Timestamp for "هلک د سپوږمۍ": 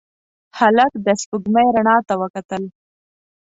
0.59-1.67